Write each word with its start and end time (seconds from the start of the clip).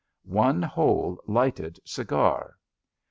One 0.33 0.63
whole 0.63 1.21
lighted 1.27 1.79
cigar. 1.85 2.57